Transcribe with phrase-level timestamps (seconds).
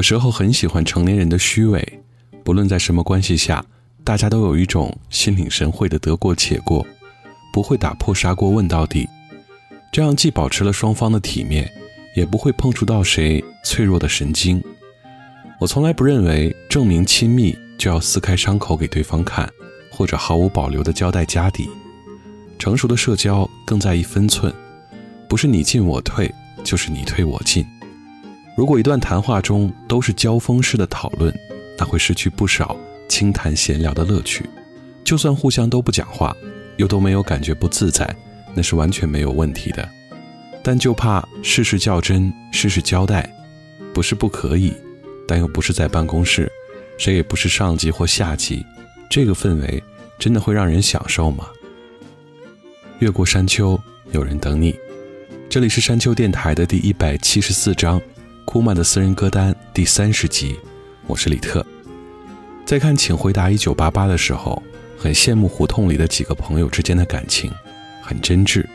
[0.00, 2.00] 有时候很喜欢成年人的虚伪，
[2.42, 3.62] 不论在什么关系下，
[4.02, 6.86] 大家都有一种心领神会的得过且过，
[7.52, 9.06] 不会打破砂锅问到底。
[9.92, 11.70] 这样既保持了双方的体面，
[12.16, 14.64] 也不会碰触到谁脆弱的神经。
[15.58, 19.46] 我从来不认为证明亲密就要撕开伤口给对方看，
[19.90, 21.68] 或者毫无保留的交代家底。
[22.58, 24.50] 成熟的社交更在意分寸，
[25.28, 26.34] 不是你进我退，
[26.64, 27.66] 就是你退我进。
[28.60, 31.34] 如果一段谈话中都是交锋式的讨论，
[31.78, 32.76] 那会失去不少
[33.08, 34.44] 轻谈闲聊的乐趣。
[35.02, 36.36] 就算互相都不讲话，
[36.76, 38.14] 又都没有感觉不自在，
[38.54, 39.88] 那是完全没有问题的。
[40.62, 43.26] 但就怕事事较真，事事交代，
[43.94, 44.74] 不是不可以，
[45.26, 46.46] 但又不是在办公室，
[46.98, 48.62] 谁也不是上级或下级，
[49.08, 49.82] 这个氛围
[50.18, 51.46] 真的会让人享受吗？
[52.98, 53.80] 越过山丘，
[54.12, 54.78] 有人等你。
[55.48, 57.98] 这里是山丘电台的第一百七十四章。
[58.52, 60.58] 库曼的私人歌单第三十集，
[61.06, 61.64] 我是李特。
[62.66, 64.60] 在看《请回答一九八八》的时候，
[64.98, 67.48] 很羡慕胡同里的几个朋友之间的感情，
[68.02, 68.66] 很真挚。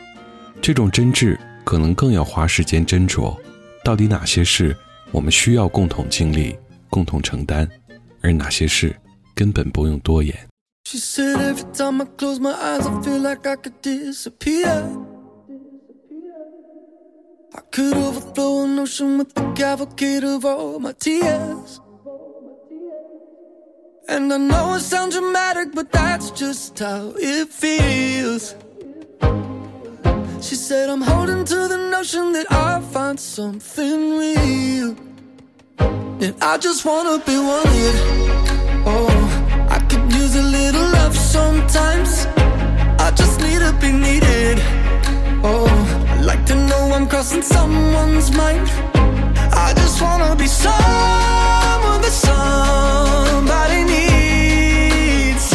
[0.62, 3.36] 这种真挚可能更要花时间斟酌，
[3.84, 4.74] 到底哪些事
[5.12, 6.56] 我们需要共同经历、
[6.88, 7.68] 共同承担，
[8.22, 8.96] 而哪些事
[9.34, 10.34] 根本不用多言。
[10.88, 14.84] She said every time I close my eyes, I feel like I could disappear.
[17.54, 21.80] I could overflow an ocean with the cavalcade of all my tears.
[24.08, 28.54] And I know it sounds dramatic, but that's just how it feels.
[30.40, 34.96] She said, I'm holding to the notion that I'll find something real.
[35.78, 37.96] And I just wanna be wanted.
[38.86, 42.26] Oh, I could use a little love sometimes.
[42.98, 44.58] I just need to be needed.
[45.42, 48.68] Oh, like to know I'm crossing someone's mind.
[49.64, 55.46] I just wanna be someone that somebody needs.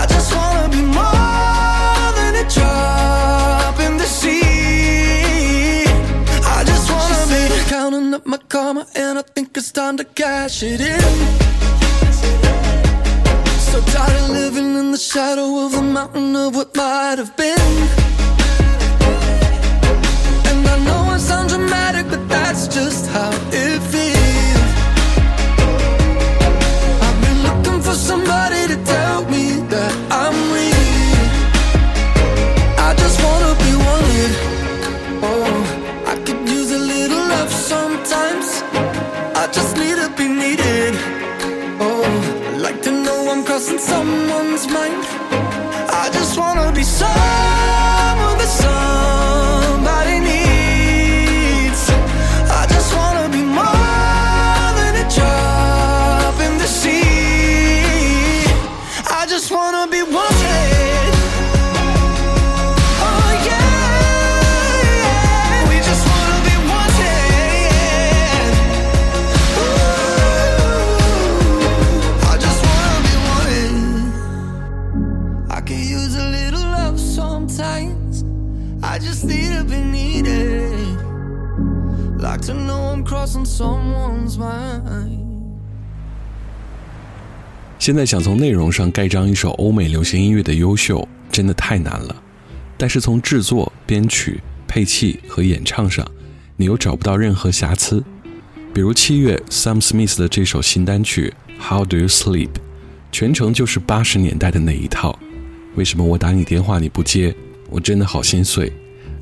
[0.00, 5.84] I just wanna be more than a drop in the sea.
[6.56, 10.64] I just wanna be counting up my karma, and I think it's time to cash
[10.64, 11.12] it in.
[13.70, 18.11] So tired of living in the shadow of the mountain of what might have been.
[21.12, 24.72] Dramatic, but that's just how it feels.
[27.04, 30.84] I've been looking for somebody to tell me that I'm real.
[32.78, 34.32] I just wanna be wanted.
[35.22, 35.54] Oh,
[36.06, 38.62] I could use a little love sometimes.
[39.42, 40.94] I just need to be needed.
[41.78, 42.04] Oh,
[42.48, 45.04] I like to know I'm crossing someone's mind.
[46.02, 47.21] I just wanna be someone
[75.64, 78.24] can use a little love sometimes
[78.82, 80.72] i just need to be needed
[82.18, 85.20] like to know i'm crossing someone's mind
[87.78, 92.22] 现在想从内容上盖章一首欧美流行音乐的优秀真的太难了
[92.76, 96.06] 但是从制作编曲配器和演唱上
[96.56, 98.02] 你又找不到任何瑕疵
[98.74, 102.50] 比如七月 sam smith 的这首新单曲 how do you sleep
[103.12, 105.16] 全程就是八十年代的那一套
[105.74, 107.34] 为什么我打你电话你不接？
[107.70, 108.70] 我真的好心碎。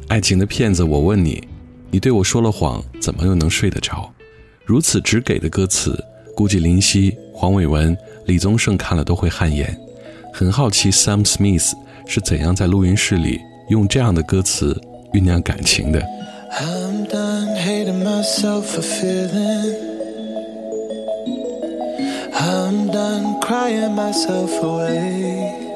[0.08, 1.43] 爱情的骗子，我问你，
[1.91, 4.11] 你对我说了谎，怎么又能睡得着？
[4.64, 5.97] 如此直给的歌词，
[6.35, 9.76] 估计林夕、黄伟文、李宗盛看了都会汗颜。
[10.32, 11.73] 很好奇 Sam Smith
[12.06, 14.76] 是怎样在录音室里用这样的歌词
[15.12, 16.00] 酝酿感情的。
[16.53, 19.76] I'm done hating myself for feeling.
[22.32, 25.69] I'm done crying myself away.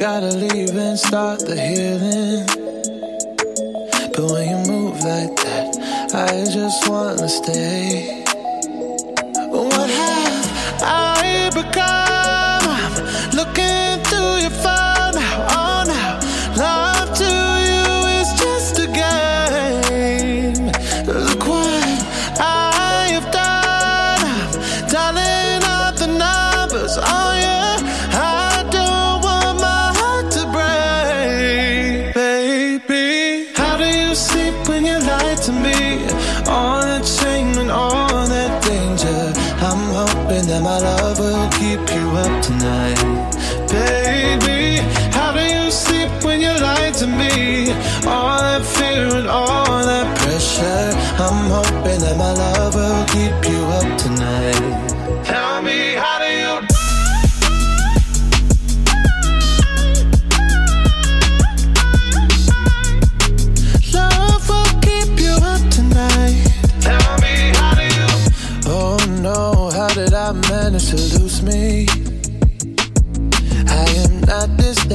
[0.00, 2.46] Gotta leave and start the healing.
[4.14, 5.76] But when you move like that,
[6.14, 8.24] I just wanna stay.
[9.50, 12.09] What have I become?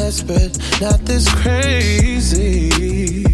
[0.05, 3.24] Desperate, not this crazy.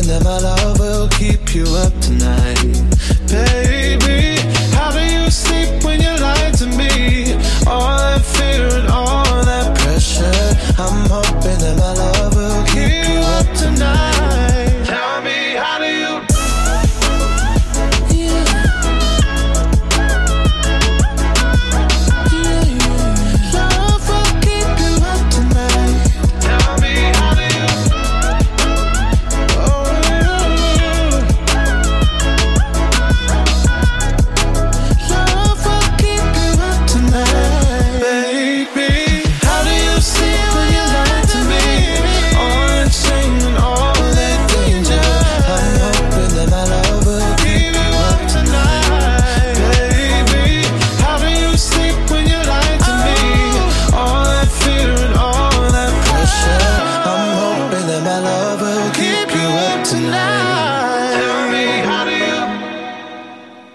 [0.00, 2.39] Hoping that my love will keep you up tonight,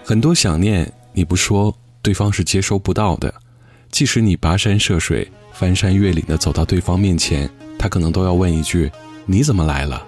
[0.08, 3.34] 很多想念你不说，对方是接收不到的。
[3.90, 8.88] 即使你跋山涉水、翻山越岭的走到对方面前，他可能都要问一句
[9.26, 10.06] ：“你怎么来了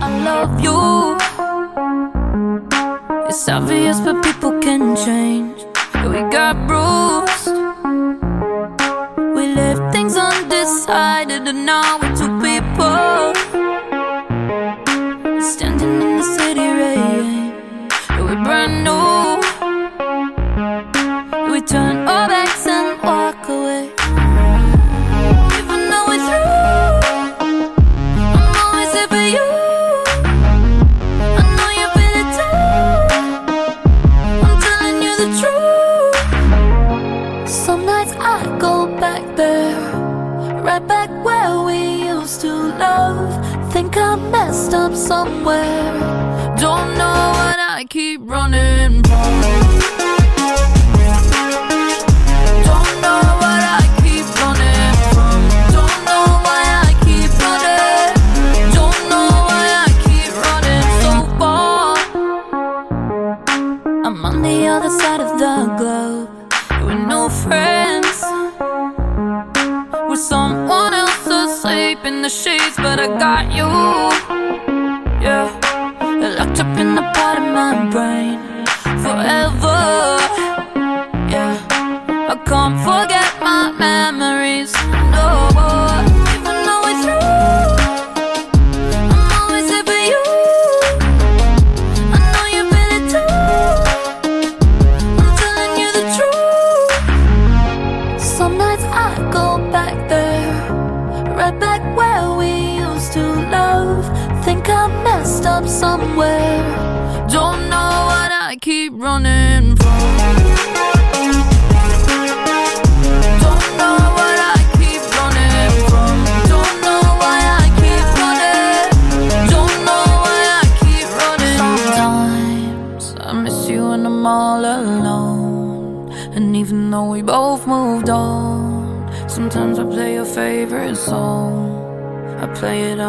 [0.00, 1.16] I love you.
[3.30, 5.54] It's obvious, but people can change.
[6.04, 7.48] We got bruised.
[9.34, 13.32] We left things undecided, and now we're two people
[15.40, 17.54] standing in the city rain.
[18.10, 18.97] We brand new.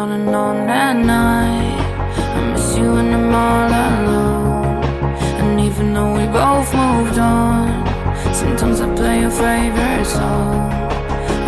[0.00, 1.78] On and on at night.
[2.36, 4.82] I miss you and I'm all alone.
[5.40, 7.84] And even though we both moved on,
[8.32, 10.72] sometimes I play your favorite song.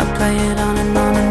[0.01, 1.22] I play it on and on and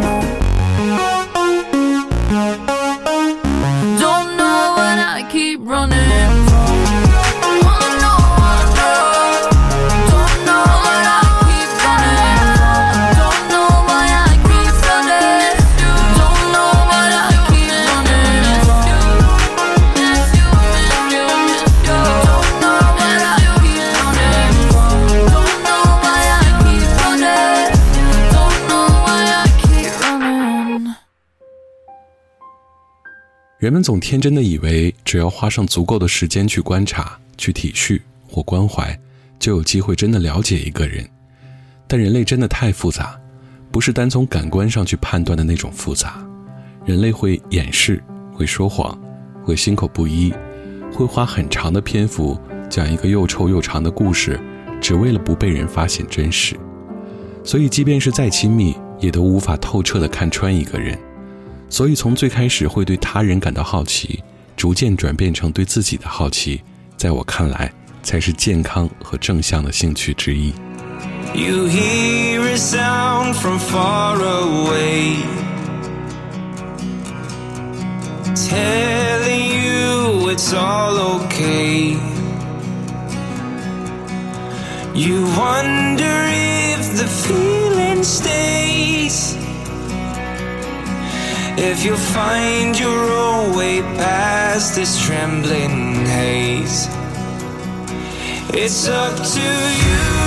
[33.62, 38.98] 人们总天真的以为，只要花上足够的时间去观察、去体恤或关怀，
[39.38, 41.08] 就有机会真的了解一个人。
[41.86, 43.16] 但人类真的太复杂，
[43.70, 46.28] 不是单从感官上去判断的那种复杂。
[46.84, 48.02] 人类会掩饰，
[48.32, 49.00] 会说谎，
[49.44, 50.34] 会心口不一，
[50.92, 52.36] 会花很长的篇幅
[52.68, 54.40] 讲一个又臭又长的故事，
[54.80, 56.56] 只为了不被人发现真实。
[57.44, 60.98] 所以，即便是再亲密，也都无法透彻地看穿一个人。
[61.72, 64.22] 所以，从最开始会对他人感到好奇，
[64.54, 66.60] 逐渐转变成对自己的好奇，
[66.98, 70.52] 在我看来，才是健康和正向的兴趣之一。
[71.34, 75.16] You hear a sound from far away,
[78.34, 81.96] telling you it's all okay.
[84.94, 89.40] You wonder if the feeling stays.
[91.58, 96.88] If you'll find your own way past this trembling haze,
[98.54, 99.40] it's up to
[99.82, 100.22] you.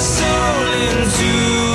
[0.00, 1.67] soul into,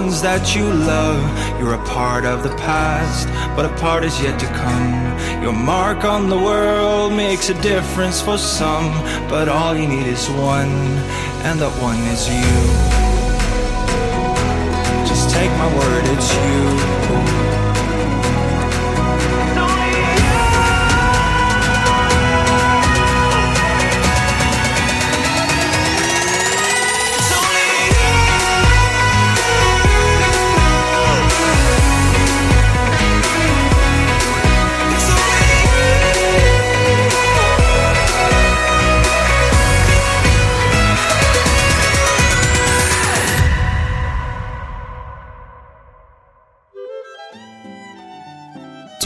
[0.00, 1.22] ones that you love.
[1.58, 3.26] You're a part of the past,
[3.56, 4.92] but a part is yet to come.
[5.42, 8.92] Your mark on the world makes a difference for some,
[9.26, 10.74] but all you need is one,
[11.46, 12.56] and that one is you.
[15.08, 17.75] Just take my word, it's you.《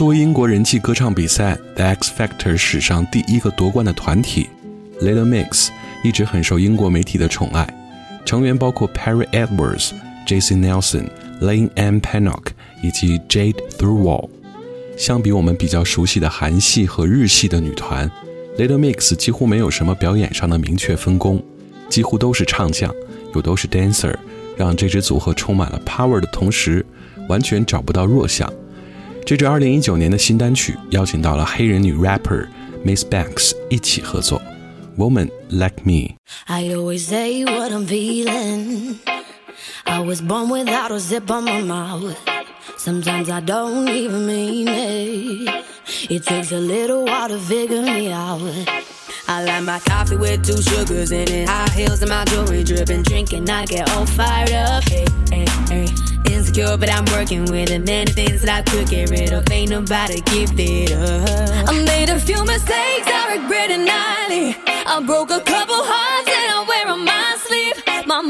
[0.01, 4.49] 作为英国人气歌唱比赛 The X Factor 史上第一个夺冠的团体
[4.99, 5.69] ，Little Mix
[6.03, 7.71] 一直很受英国媒体的宠爱。
[8.25, 9.91] 成员包括 Perry Edwards、
[10.25, 11.07] Jason Nelson、
[11.39, 12.47] Lane Ann Pennock
[12.81, 14.27] 以及 Jade Thirlwall。
[14.97, 18.09] 相比我们比较熟悉的韩系和日系的女团
[18.57, 21.39] ，Little Mix 几乎没有什么表演上的明确分工，
[21.89, 22.91] 几乎都是唱将，
[23.35, 24.15] 又都是 dancer，
[24.57, 26.83] 让这支组合充满了 power 的同时，
[27.29, 28.51] 完全找不到弱项。
[29.25, 32.47] 这支2019年的新单曲邀请到了黑人女 rapper
[32.83, 34.41] Miss Banks 一起合作，
[34.99, 35.93] 《Woman Like Me》。
[36.45, 38.95] I always say what I'm feeling.
[39.85, 42.40] I was born without a zip on my mouth.
[42.77, 45.65] Sometimes I don't even mean it.
[46.09, 48.41] It takes a little while to figure me out.
[49.27, 51.47] I like my coffee with two sugars in it.
[51.47, 53.03] High heels and my jewelry dripping.
[53.03, 54.83] Drinking, I get all fired up.
[54.89, 55.87] Hey, hey, hey.
[56.31, 57.85] Insecure, but I'm working with it.
[57.85, 59.49] Many things that I could get rid of.
[59.51, 61.69] Ain't nobody give it up.
[61.69, 64.55] I made a few mistakes, I regret it nightly.
[64.85, 66.40] I broke a couple hearts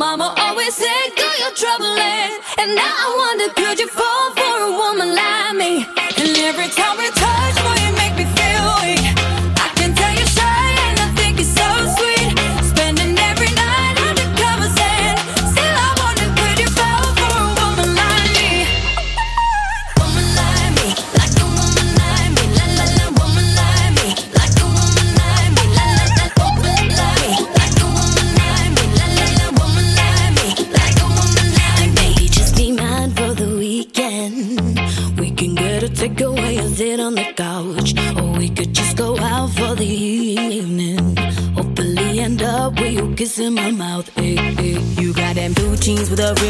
[0.01, 2.33] mama always said, Do your troubling.
[2.57, 5.85] And now I wonder, could you fall for a woman like me?
[6.17, 7.07] And every time we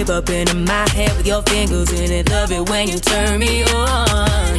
[0.01, 2.29] rib up in my head with your fingers in it.
[2.29, 4.57] Love it when you turn me on.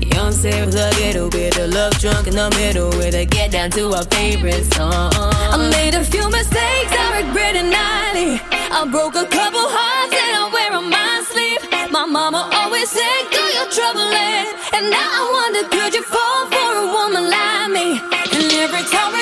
[0.00, 3.70] Beyonce with a little bit of love drunk in the middle with a get down
[3.70, 5.12] to our favorite song.
[5.54, 8.40] I made a few mistakes, I regret it nightly.
[8.78, 11.62] I broke a couple hearts and I wear on my sleeve.
[11.92, 14.46] My mama always said, Do your troubling.
[14.74, 17.88] And now I wonder, could you fall for a woman like me?
[18.34, 19.14] And every time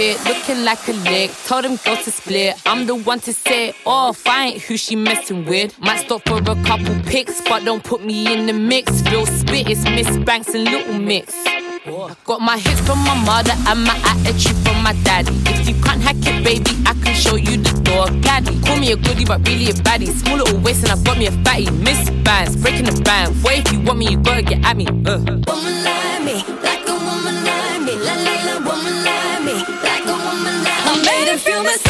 [0.00, 1.30] Chick, looking like a lick.
[1.44, 2.56] Told him go to split.
[2.64, 4.26] I'm the one to say off.
[4.26, 5.78] I ain't who she messing with.
[5.78, 9.02] Might stop for a couple pics, but don't put me in the mix.
[9.10, 11.34] Real spit, it's Miss Banks and Little Mix.
[11.44, 15.34] I got my hits from my mother and my attitude from my daddy.
[15.44, 18.06] If you can't hack it, baby, I can show you the door.
[18.22, 20.08] Gaddy, call me a goodie, but really a baddie.
[20.08, 21.70] Small little waist and I got me a fatty.
[21.72, 23.42] Miss Bands, breaking the band.
[23.42, 24.86] Boy, if you want me, you gotta get at me.
[24.86, 25.18] Uh.
[25.46, 26.59] Woman like me,
[31.46, 31.52] me.
[31.56, 31.89] I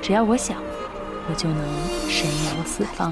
[0.00, 0.56] 只要我想，
[1.28, 1.58] 我就能
[2.08, 3.10] 神游四方。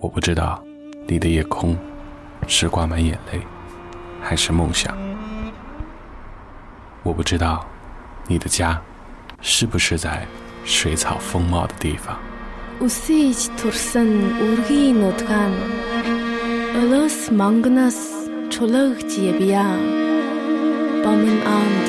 [0.00, 0.62] 我不知道
[1.06, 1.76] 你的夜空
[2.46, 3.40] 是挂满眼泪，
[4.20, 4.96] 还是梦想。
[7.02, 7.64] 我不知道
[8.26, 8.80] 你的家
[9.40, 10.26] 是不是在
[10.64, 12.18] 水草丰茂的地方。
[12.80, 14.08] Үсэж төрсөн
[14.40, 15.52] үргийн нутгаан
[16.80, 18.00] Олос мангнаас
[18.48, 19.68] чулаагч явъя.
[21.04, 21.88] Бомын анд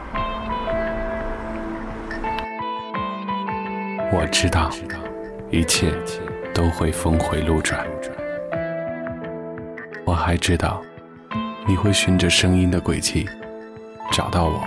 [4.13, 4.69] 我知道
[5.49, 5.89] 一切
[6.53, 7.87] 都会峰回路转。
[10.03, 10.81] 我还知道
[11.65, 13.25] 你会循着声音的轨迹
[14.11, 14.61] 找到我。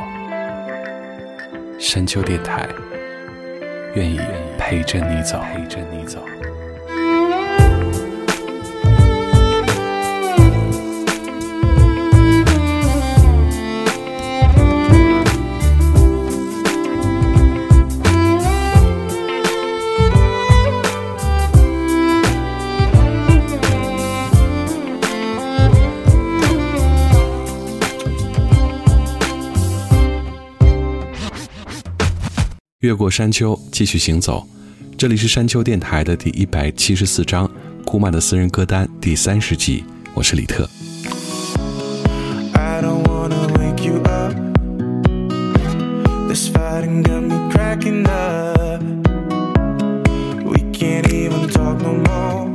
[1.78, 2.66] 山丘电台
[3.94, 4.18] 愿意
[4.58, 6.20] 陪着你走，陪着你走。
[32.84, 34.46] 越过山丘，继续行走。
[34.98, 37.50] 这里是山丘电台的第一百七十四章，
[37.82, 39.82] 库玛的私人歌单第三十集。
[40.12, 40.68] 我是李特。
[42.52, 44.34] I don't wanna wake you up.
[46.28, 48.82] This fighting got me cracking up.
[50.44, 52.52] We can't even talk no more.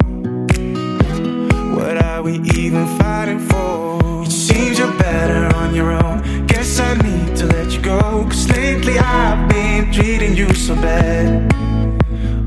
[1.73, 4.25] What are we even fighting for?
[4.25, 6.21] It seems you're better on your own.
[6.45, 8.27] Guess I need to let you go.
[8.29, 9.48] Cause lately I've been
[9.91, 11.51] treating you so bad.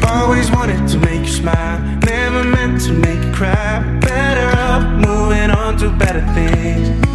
[0.04, 3.82] Always wanted to make you smile, never meant to make you cry.
[4.00, 7.11] Better off moving on to better things.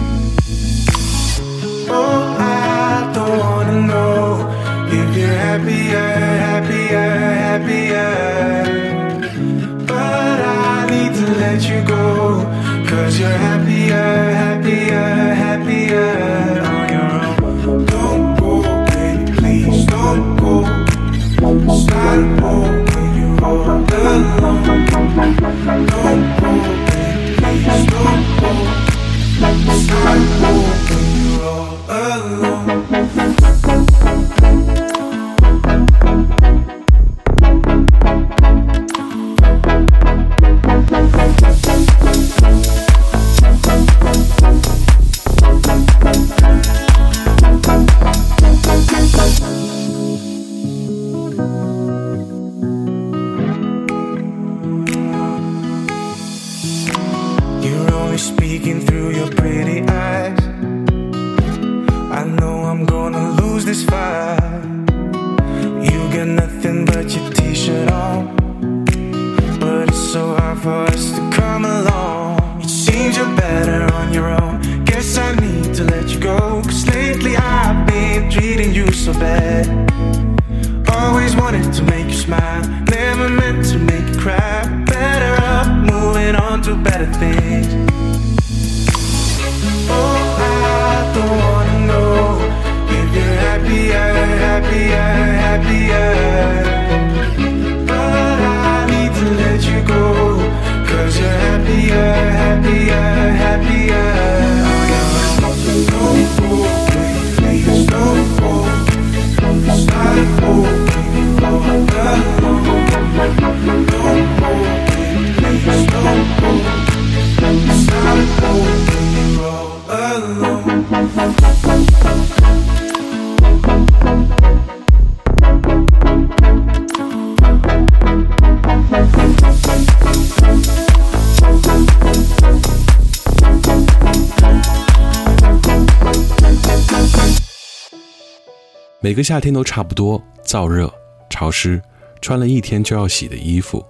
[139.08, 140.94] 每个夏天都差不多，燥热、
[141.30, 141.82] 潮湿，
[142.22, 143.82] 穿了一天就要洗的衣服，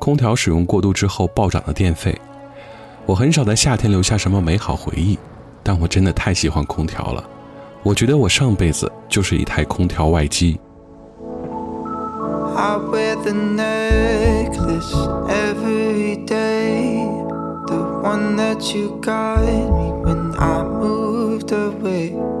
[0.00, 2.20] 空调使用过度之后暴涨的电费。
[3.06, 5.16] 我很少在夏天留下什么美好回忆，
[5.62, 7.22] 但我真的太喜欢空调了。
[7.84, 10.58] 我觉得我上辈子就是一台空调外机。
[12.56, 14.92] I wear the necklace
[15.28, 17.06] every day.
[17.68, 22.39] The one that you got me when I moved away.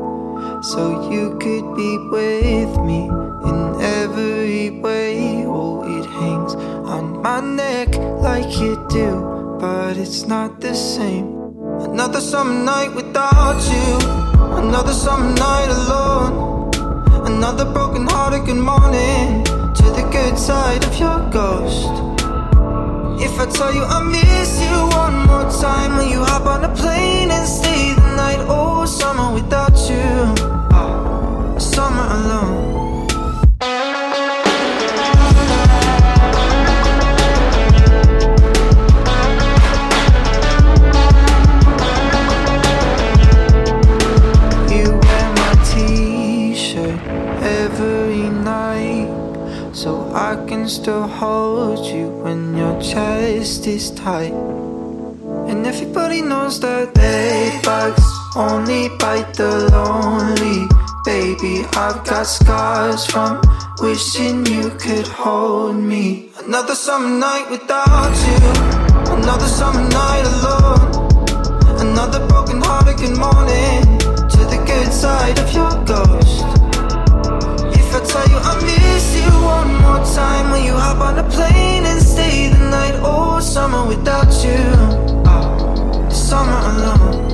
[0.62, 3.08] So you could be with me
[3.48, 5.46] in every way.
[5.46, 11.28] Oh, it hangs on my neck like you do, but it's not the same.
[11.80, 16.68] Another summer night without you, another summer night alone.
[17.24, 21.88] Another broken hearted good morning to the good side of your ghost.
[23.18, 26.74] If I tell you I miss you one more time, will you hop on a
[26.74, 27.99] plane and stay the
[28.36, 28.46] night?
[28.48, 30.34] Oh, summer without you,
[30.72, 33.06] oh, summer alone.
[44.70, 47.00] You wear my t-shirt
[47.42, 49.08] every night
[49.72, 54.69] So I can still hold you when your chest is tight
[62.20, 63.40] got scars from
[63.80, 68.40] wishing you could hold me Another summer night without you
[69.16, 73.80] Another summer night alone Another broken hearted good morning
[74.34, 76.44] to the good side of your ghost.
[77.80, 81.26] If I tell you I miss you one more time, will you hop on a
[81.30, 82.96] plane and stay the night?
[83.02, 84.60] Oh, summer without you,
[85.24, 87.29] oh, summer alone.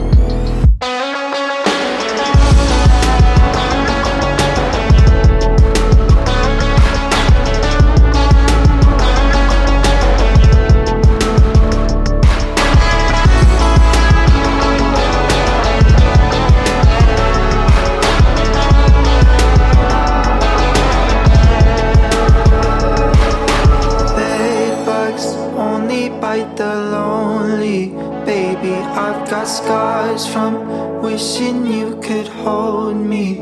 [26.37, 27.93] Quite the lonely.
[28.27, 33.41] Baby, I've got scars from wishing you could hold me.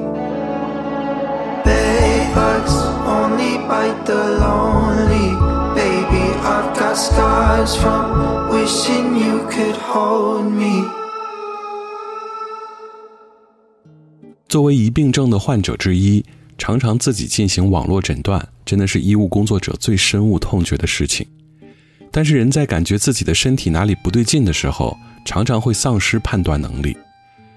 [2.34, 2.74] Bugs
[3.06, 5.30] only bite the lonely
[5.74, 6.34] baby.
[6.42, 10.84] I've got scars from wishing you could hold me.
[14.48, 16.24] 作为疑病症的患者之一，
[16.58, 21.26] 常常自己进行网络诊断，真的是医务工作者最深恶痛绝的事情。
[22.16, 26.96] 但是人在感觉自己的身体哪里不对劲的时候，常常会丧失判断能力。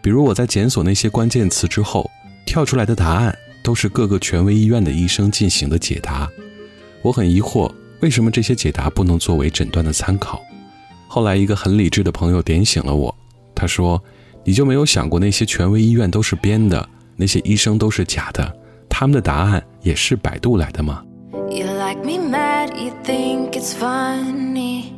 [0.02, 2.10] 比如我在检索那些关键词之后，
[2.44, 6.28] 跳出来的答案都是各个权威医院的医生进行的解答。
[7.04, 10.42] 我很疑惑，为什么这些解答不能作为诊断的参考？
[11.08, 13.16] 后来一个很理智的朋友点醒了我，
[13.54, 14.04] 他说
[14.44, 18.52] ：“你就没有想过那些权威医院都是编的，那些医生都是假的，
[18.90, 21.04] 他们的答案也是百度来的吗？”
[21.52, 22.18] You like me
[22.78, 24.94] you think it's funny.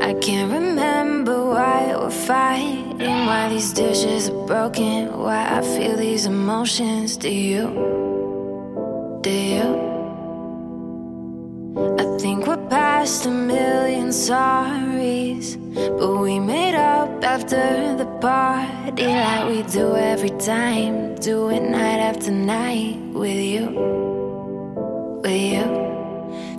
[0.00, 6.26] I can't remember why we're fighting, why these dishes are broken, why I feel these
[6.26, 7.16] emotions.
[7.16, 7.62] Do you?
[9.22, 9.68] Do you?
[11.98, 15.56] I think we're past a million sorries,
[15.98, 21.14] but we made up after the party like we do every time.
[21.16, 24.00] Do it night after night with you
[25.22, 25.89] with you.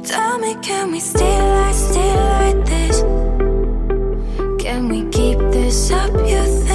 [0.04, 3.02] Tell me, can we stay like, stay like this?
[4.62, 6.12] Can we keep this up?
[6.28, 6.71] You think?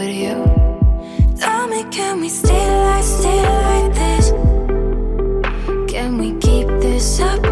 [0.00, 1.36] Would you?
[1.36, 4.30] Tell me, can we stay like, stay like this?
[5.92, 7.49] Can we keep this up?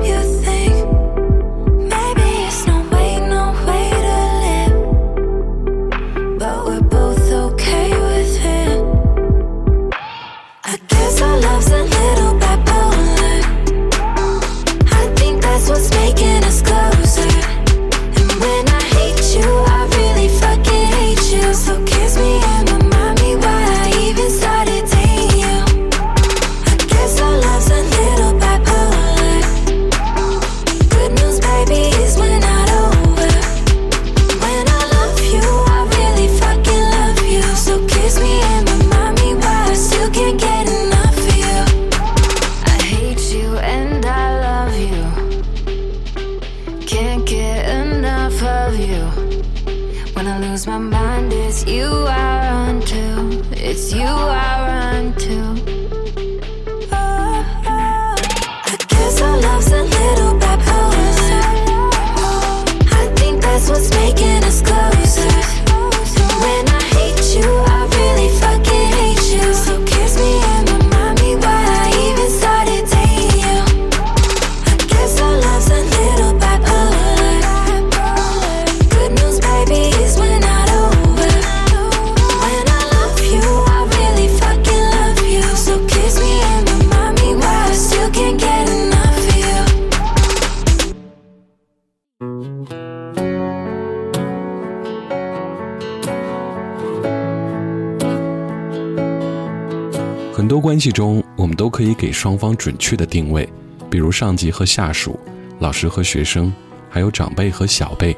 [100.88, 103.46] 系中，我们都可以给双方准确的定位，
[103.90, 105.20] 比如上级和下属、
[105.58, 106.50] 老师和学生，
[106.88, 108.16] 还有长辈和小辈。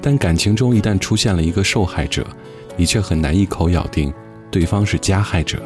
[0.00, 2.26] 但感情中一旦出现了一个受害者，
[2.76, 4.12] 你却很难一口咬定
[4.50, 5.62] 对方是加害者。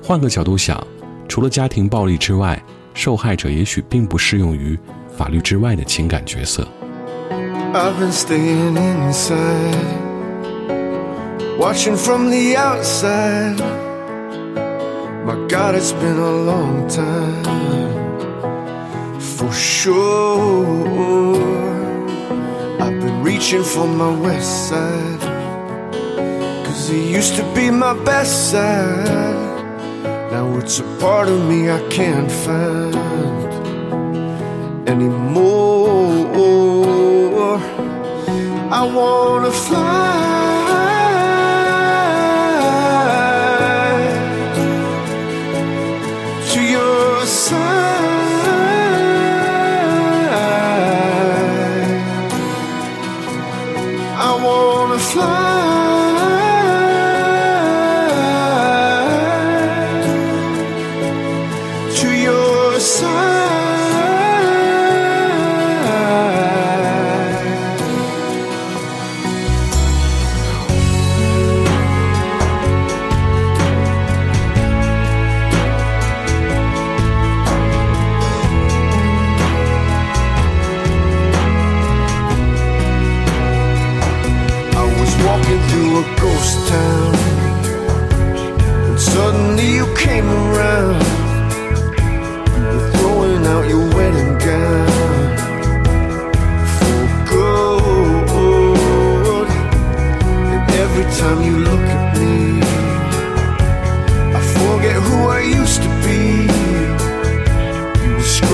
[0.00, 0.80] 换个角度想，
[1.26, 2.62] 除了家庭暴力之外，
[2.94, 4.78] 受害者也许并不适用于
[5.16, 6.64] 法律之外的情感角色。
[7.74, 9.74] I've been staying inside,
[11.58, 13.89] watching from the outside.
[15.24, 17.44] My God, it's been a long time
[19.20, 21.36] for sure.
[22.80, 25.20] I've been reaching for my west side,
[26.64, 29.06] cause it used to be my best side.
[30.32, 32.94] Now it's a part of me I can't find
[34.88, 35.50] anymore.
[38.72, 40.59] I wanna fly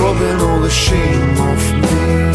[0.07, 2.26] Scrubbing all the shame off me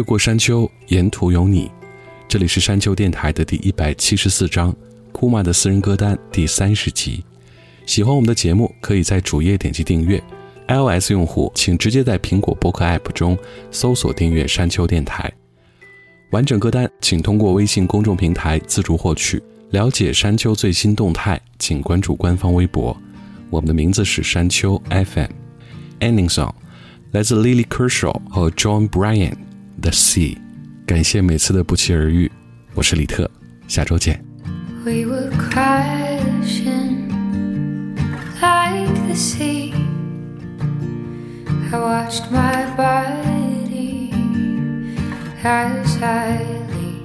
[0.00, 1.70] 越过山丘，沿途有你。
[2.26, 4.74] 这里是山丘电台的第一百七十四章，
[5.12, 7.22] 库玛的私人歌单第三十集。
[7.84, 10.18] 喜欢我们的节目，可以在主页点击订阅。
[10.68, 13.36] iOS 用户请直接在苹果播客 App 中
[13.70, 15.30] 搜索订阅山丘电台。
[16.30, 19.42] 完整歌单请通过微信公众平台自助获取。
[19.68, 22.96] 了解山丘最新动态，请关注官方微博。
[23.50, 25.30] 我们的名字是山丘 FM。
[26.00, 26.54] Ending song
[27.10, 29.32] 来自 Lily Kershaw 和 John Bryan，
[29.80, 30.36] 《the sea。
[30.86, 32.30] 感谢每次的不期而遇，
[32.74, 33.30] 我是李特，
[33.68, 34.24] 下周见。
[34.84, 35.30] We were
[38.40, 39.74] Like the sea,
[41.70, 44.10] I washed my body
[45.42, 46.38] as I
[46.72, 47.02] leave.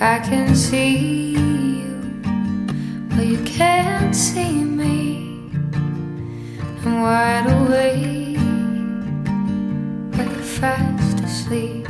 [0.00, 1.98] I can see you,
[3.22, 5.50] you can see me.
[6.84, 8.21] Wide awake.
[10.62, 11.88] tries to sleep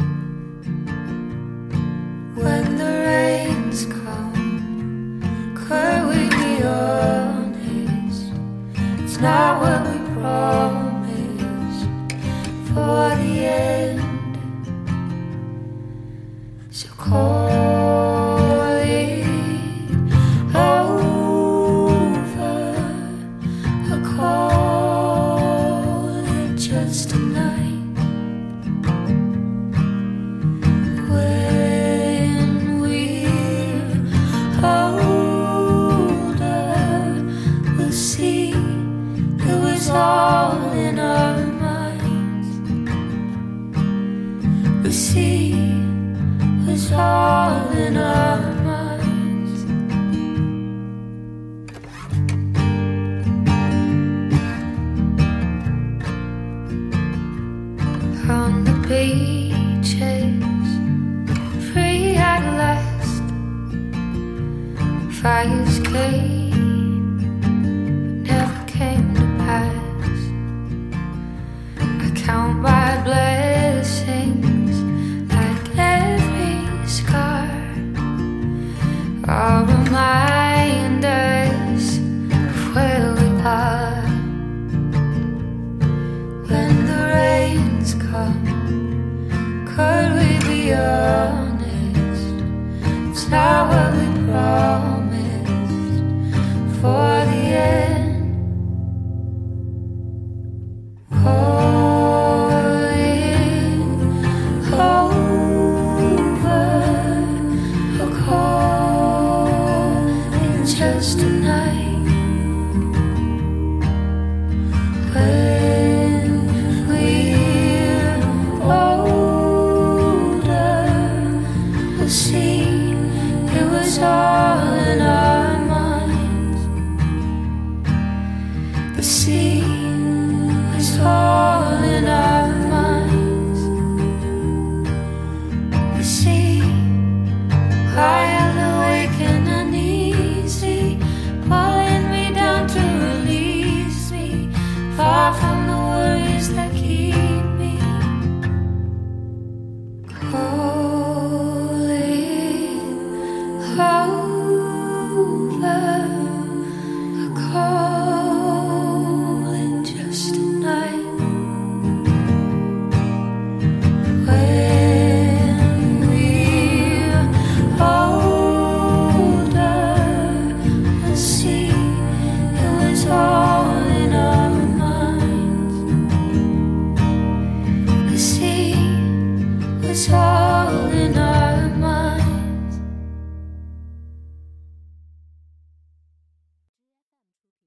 [2.35, 5.21] when the rains come.
[5.55, 8.33] Could we be honest?
[9.03, 11.85] It's not what we promised
[12.69, 14.01] for the end.
[16.71, 18.22] So cold.